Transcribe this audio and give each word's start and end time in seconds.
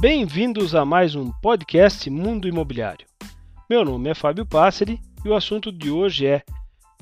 Bem-vindos 0.00 0.76
a 0.76 0.84
mais 0.84 1.16
um 1.16 1.32
podcast 1.42 2.08
Mundo 2.08 2.46
Imobiliário. 2.46 3.04
Meu 3.68 3.84
nome 3.84 4.08
é 4.08 4.14
Fábio 4.14 4.46
Passeri 4.46 5.00
e 5.24 5.28
o 5.28 5.34
assunto 5.34 5.72
de 5.72 5.90
hoje 5.90 6.24
é 6.24 6.44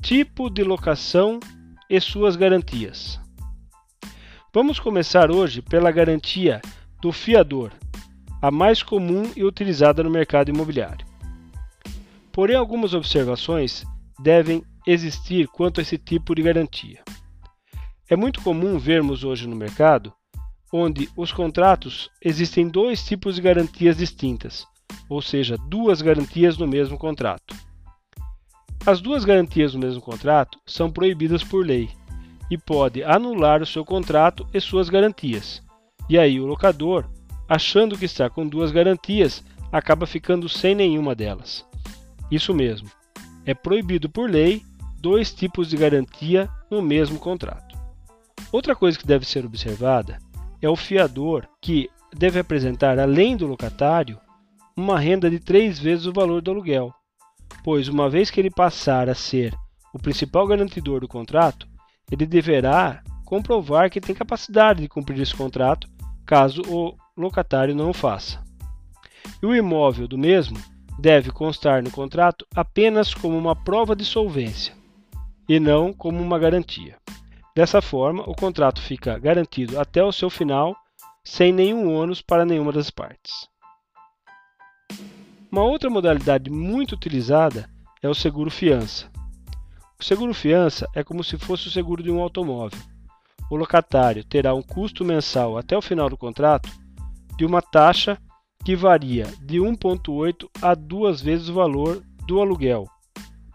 tipo 0.01 0.49
de 0.49 0.63
locação 0.63 1.39
e 1.87 2.01
suas 2.01 2.35
garantias. 2.35 3.19
Vamos 4.51 4.79
começar 4.79 5.29
hoje 5.29 5.61
pela 5.61 5.91
garantia 5.91 6.59
do 6.99 7.11
fiador, 7.11 7.71
a 8.41 8.49
mais 8.49 8.81
comum 8.81 9.31
e 9.35 9.43
utilizada 9.43 10.01
no 10.01 10.09
mercado 10.09 10.49
imobiliário. 10.49 11.05
Porém, 12.31 12.55
algumas 12.55 12.95
observações 12.95 13.85
devem 14.19 14.63
existir 14.87 15.47
quanto 15.49 15.79
a 15.79 15.83
esse 15.83 15.99
tipo 15.99 16.33
de 16.33 16.41
garantia. 16.41 17.03
É 18.09 18.15
muito 18.15 18.41
comum 18.41 18.79
vermos 18.79 19.23
hoje 19.23 19.47
no 19.47 19.55
mercado 19.55 20.11
onde 20.71 21.09
os 21.15 21.31
contratos 21.31 22.09
existem 22.21 22.67
dois 22.67 23.03
tipos 23.03 23.35
de 23.35 23.41
garantias 23.41 23.97
distintas, 23.97 24.67
ou 25.09 25.21
seja, 25.21 25.57
duas 25.67 26.01
garantias 26.01 26.57
no 26.57 26.67
mesmo 26.67 26.97
contrato. 26.97 27.55
As 28.85 29.01
duas 29.01 29.25
garantias 29.25 29.73
no 29.73 29.79
mesmo 29.79 30.01
contrato 30.01 30.59
são 30.65 30.91
proibidas 30.91 31.43
por 31.43 31.65
lei 31.65 31.89
e 32.49 32.57
pode 32.57 33.03
anular 33.03 33.61
o 33.61 33.65
seu 33.65 33.83
contrato 33.83 34.47
e 34.53 34.61
suas 34.61 34.89
garantias. 34.89 35.61
E 36.09 36.17
aí 36.17 36.39
o 36.39 36.45
locador, 36.45 37.05
achando 37.49 37.97
que 37.97 38.05
está 38.05 38.29
com 38.29 38.47
duas 38.47 38.71
garantias, 38.71 39.43
acaba 39.71 40.05
ficando 40.05 40.47
sem 40.47 40.73
nenhuma 40.73 41.13
delas. 41.13 41.65
Isso 42.31 42.53
mesmo. 42.53 42.89
É 43.45 43.53
proibido 43.53 44.09
por 44.09 44.29
lei 44.29 44.63
dois 44.99 45.33
tipos 45.33 45.69
de 45.69 45.77
garantia 45.77 46.49
no 46.69 46.81
mesmo 46.81 47.19
contrato. 47.19 47.77
Outra 48.51 48.75
coisa 48.75 48.97
que 48.97 49.05
deve 49.05 49.25
ser 49.25 49.45
observada 49.45 50.17
é 50.61 50.69
o 50.69 50.75
fiador, 50.75 51.47
que 51.61 51.89
deve 52.15 52.39
apresentar, 52.39 52.99
além 52.99 53.35
do 53.35 53.47
locatário, 53.47 54.19
uma 54.75 54.99
renda 54.99 55.29
de 55.29 55.39
três 55.39 55.79
vezes 55.79 56.05
o 56.05 56.13
valor 56.13 56.41
do 56.41 56.51
aluguel, 56.51 56.93
pois, 57.63 57.87
uma 57.87 58.09
vez 58.09 58.29
que 58.29 58.39
ele 58.39 58.51
passar 58.51 59.09
a 59.09 59.15
ser 59.15 59.53
o 59.93 59.99
principal 59.99 60.47
garantidor 60.47 61.01
do 61.01 61.07
contrato, 61.07 61.67
ele 62.11 62.25
deverá 62.25 63.01
comprovar 63.25 63.89
que 63.89 63.99
tem 63.99 64.15
capacidade 64.15 64.81
de 64.81 64.87
cumprir 64.87 65.19
esse 65.19 65.35
contrato, 65.35 65.87
caso 66.25 66.61
o 66.67 66.95
locatário 67.17 67.75
não 67.75 67.89
o 67.89 67.93
faça. 67.93 68.41
E 69.41 69.45
o 69.45 69.55
imóvel 69.55 70.07
do 70.07 70.17
mesmo 70.17 70.57
deve 70.97 71.31
constar 71.31 71.83
no 71.83 71.91
contrato 71.91 72.45
apenas 72.55 73.13
como 73.13 73.37
uma 73.37 73.55
prova 73.55 73.95
de 73.95 74.05
solvência 74.05 74.73
e 75.47 75.59
não 75.59 75.91
como 75.91 76.21
uma 76.21 76.39
garantia. 76.39 76.97
Dessa 77.57 77.81
forma, 77.81 78.21
o 78.29 78.35
contrato 78.35 78.79
fica 78.79 79.17
garantido 79.17 79.79
até 79.79 80.03
o 80.03 80.11
seu 80.11 80.29
final, 80.29 80.77
sem 81.23 81.51
nenhum 81.51 81.91
ônus 81.91 82.21
para 82.21 82.45
nenhuma 82.45 82.71
das 82.71 82.91
partes. 82.91 83.49
Uma 85.51 85.63
outra 85.63 85.89
modalidade 85.89 86.51
muito 86.51 86.91
utilizada 86.91 87.67
é 87.99 88.07
o 88.07 88.13
seguro 88.13 88.51
fiança. 88.51 89.09
O 89.99 90.03
seguro 90.03 90.35
fiança 90.35 90.87
é 90.93 91.03
como 91.03 91.23
se 91.23 91.35
fosse 91.35 91.67
o 91.67 91.71
seguro 91.71 92.03
de 92.03 92.11
um 92.11 92.21
automóvel. 92.21 92.79
O 93.49 93.55
locatário 93.55 94.23
terá 94.23 94.53
um 94.53 94.61
custo 94.61 95.03
mensal 95.03 95.57
até 95.57 95.75
o 95.75 95.81
final 95.81 96.11
do 96.11 96.15
contrato 96.15 96.69
de 97.39 97.43
uma 97.43 97.59
taxa 97.59 98.19
que 98.63 98.75
varia 98.75 99.25
de 99.41 99.57
1,8 99.57 100.47
a 100.61 100.75
duas 100.75 101.23
vezes 101.23 101.49
o 101.49 101.55
valor 101.55 102.03
do 102.27 102.39
aluguel. 102.39 102.87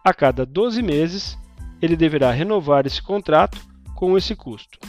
A 0.05 0.13
cada 0.13 0.45
12 0.45 0.83
meses, 0.83 1.39
ele 1.81 1.95
deverá 1.95 2.33
renovar 2.33 2.85
esse 2.85 3.01
contrato 3.01 3.71
com 4.03 4.19
esse 4.19 4.35
custo. 4.35 4.81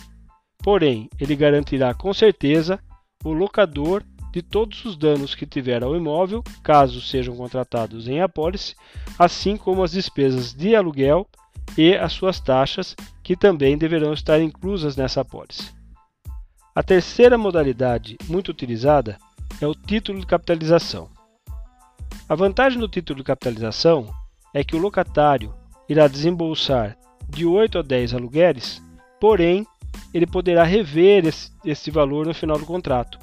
Porém, 0.64 1.08
ele 1.20 1.36
garantirá 1.36 1.94
com 1.94 2.12
certeza 2.12 2.80
o 3.24 3.32
locador 3.32 4.04
de 4.32 4.42
todos 4.42 4.84
os 4.86 4.98
danos 4.98 5.36
que 5.36 5.46
tiver 5.46 5.84
ao 5.84 5.96
imóvel, 5.96 6.44
caso 6.64 7.00
sejam 7.00 7.36
contratados 7.36 8.08
em 8.08 8.22
apólice, 8.22 8.74
assim 9.20 9.56
como 9.56 9.84
as 9.84 9.92
despesas 9.92 10.52
de 10.52 10.76
aluguel 10.76 11.28
e 11.78 11.94
as 11.96 12.12
suas 12.14 12.40
taxas, 12.40 12.96
que 13.22 13.36
também 13.36 13.78
deverão 13.78 14.14
estar 14.14 14.42
inclusas 14.42 14.96
nessa 14.96 15.22
apólice. 15.22 15.72
A 16.74 16.82
terceira 16.82 17.38
modalidade 17.38 18.18
muito 18.28 18.50
utilizada 18.50 19.20
é 19.62 19.68
o 19.68 19.76
título 19.76 20.20
de 20.20 20.26
capitalização. 20.26 21.08
A 22.28 22.34
vantagem 22.34 22.80
do 22.80 22.88
título 22.88 23.18
de 23.18 23.26
capitalização 23.26 24.12
é 24.56 24.64
que 24.64 24.76
o 24.76 24.80
locatário 24.80 25.54
irá 25.88 26.08
desembolsar 26.08 26.98
de 27.30 27.46
8 27.46 27.78
a 27.78 27.82
10 27.84 28.16
aluguéis 28.16 28.83
Porém, 29.24 29.66
ele 30.14 30.28
poderá 30.28 30.66
rever 30.66 31.26
esse, 31.26 31.50
esse 31.64 31.90
valor 31.90 32.28
no 32.28 32.34
final 32.34 32.60
do 32.60 32.66
contrato, 32.66 33.18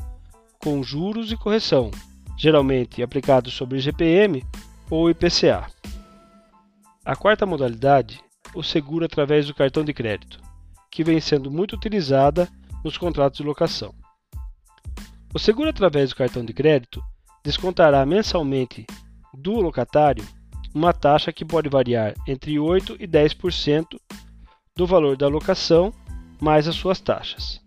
com 0.58 0.82
juros 0.82 1.30
e 1.30 1.36
correção, 1.36 1.90
geralmente 2.38 3.02
aplicados 3.02 3.52
sobre 3.52 3.76
IGPM 3.76 4.42
ou 4.88 5.10
IPCA. 5.10 5.66
A 7.04 7.14
quarta 7.14 7.44
modalidade, 7.44 8.18
o 8.54 8.62
seguro 8.62 9.04
através 9.04 9.46
do 9.46 9.54
cartão 9.54 9.84
de 9.84 9.92
crédito, 9.92 10.40
que 10.90 11.04
vem 11.04 11.20
sendo 11.20 11.50
muito 11.50 11.76
utilizada 11.76 12.48
nos 12.82 12.96
contratos 12.96 13.36
de 13.36 13.44
locação. 13.44 13.94
O 15.34 15.38
seguro 15.38 15.68
através 15.68 16.08
do 16.08 16.16
cartão 16.16 16.42
de 16.42 16.54
crédito 16.54 17.02
descontará 17.44 18.06
mensalmente 18.06 18.86
do 19.34 19.60
locatário 19.60 20.26
uma 20.74 20.94
taxa 20.94 21.30
que 21.30 21.44
pode 21.44 21.68
variar 21.68 22.14
entre 22.26 22.54
8% 22.54 22.96
e 22.98 23.06
10% 23.06 23.84
do 24.80 24.86
valor 24.86 25.14
da 25.14 25.28
locação 25.28 25.92
mais 26.40 26.66
as 26.66 26.74
suas 26.74 26.98
taxas. 26.98 27.60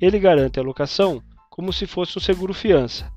Ele 0.00 0.18
garante 0.18 0.58
a 0.58 0.62
locação 0.64 1.22
como 1.48 1.72
se 1.72 1.86
fosse 1.86 2.18
um 2.18 2.20
seguro 2.20 2.52
fiança 2.52 3.08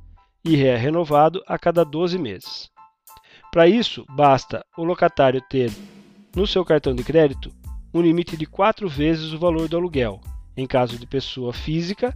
e 0.46 0.64
é 0.64 0.78
renovado 0.78 1.42
a 1.48 1.58
cada 1.58 1.84
12 1.84 2.20
meses. 2.20 2.70
Para 3.52 3.68
isso, 3.68 4.06
basta 4.08 4.64
o 4.78 4.84
locatário 4.84 5.42
ter 5.50 5.72
no 6.36 6.46
seu 6.46 6.64
cartão 6.64 6.94
de 6.94 7.04
crédito 7.04 7.52
um 7.92 8.04
limite 8.04 8.38
de 8.38 8.46
4 8.46 8.88
vezes 8.88 9.34
o 9.34 9.40
valor 9.40 9.68
do 9.68 9.78
aluguel, 9.78 10.22
em 10.56 10.68
caso 10.68 11.00
de 11.00 11.08
pessoa 11.08 11.52
física, 11.52 12.16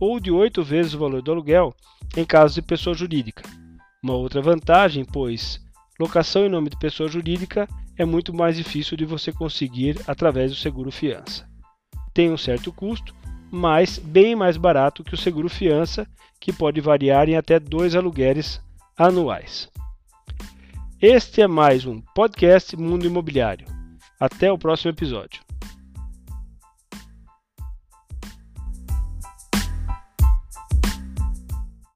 ou 0.00 0.18
de 0.18 0.32
8 0.32 0.64
vezes 0.64 0.94
o 0.94 0.98
valor 0.98 1.22
do 1.22 1.30
aluguel, 1.30 1.72
em 2.16 2.24
caso 2.24 2.56
de 2.56 2.62
pessoa 2.62 2.92
jurídica. 2.92 3.44
Uma 4.02 4.14
outra 4.14 4.42
vantagem, 4.42 5.04
pois 5.04 5.64
locação 6.00 6.44
em 6.44 6.48
nome 6.48 6.70
de 6.70 6.76
pessoa 6.76 7.08
jurídica 7.08 7.68
é 7.96 8.04
muito 8.04 8.34
mais 8.34 8.56
difícil 8.56 8.96
de 8.96 9.04
você 9.04 9.32
conseguir 9.32 10.00
através 10.06 10.50
do 10.50 10.56
seguro 10.56 10.90
fiança. 10.90 11.48
Tem 12.12 12.30
um 12.30 12.36
certo 12.36 12.72
custo, 12.72 13.14
mas 13.50 13.98
bem 13.98 14.34
mais 14.34 14.56
barato 14.56 15.04
que 15.04 15.14
o 15.14 15.18
seguro 15.18 15.48
fiança, 15.48 16.06
que 16.40 16.52
pode 16.52 16.80
variar 16.80 17.28
em 17.28 17.36
até 17.36 17.58
dois 17.58 17.94
aluguéis 17.94 18.60
anuais. 18.96 19.68
Este 21.00 21.42
é 21.42 21.46
mais 21.46 21.84
um 21.84 22.00
podcast 22.14 22.76
Mundo 22.76 23.06
Imobiliário. 23.06 23.66
Até 24.18 24.50
o 24.50 24.58
próximo 24.58 24.90
episódio. 24.90 25.45